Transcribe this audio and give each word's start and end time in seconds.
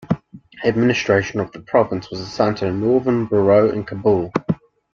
Administration 0.63 1.39
of 1.39 1.51
the 1.51 1.59
province 1.59 2.09
was 2.09 2.21
assigned 2.21 2.57
to 2.57 2.65
the 2.65 2.71
Northern 2.71 3.27
Bureau 3.27 3.69
in 3.69 3.83
Kabul. 3.83 4.33